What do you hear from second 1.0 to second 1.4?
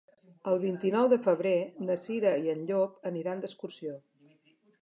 de